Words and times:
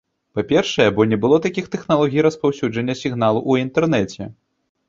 Па-першае, 0.37 0.87
бо 0.99 1.05
не 1.11 1.19
было 1.25 1.37
такіх 1.45 1.69
тэхналогій 1.75 2.25
распаўсюджання 2.29 2.99
сігналу 3.03 3.39
ў 3.49 3.67
інтэрнэце. 3.67 4.33